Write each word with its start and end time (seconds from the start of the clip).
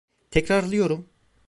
Tekrarlıyorum. 0.31 1.07